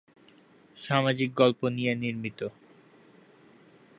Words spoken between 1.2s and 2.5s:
গল্প নিয়ে নির্মিত।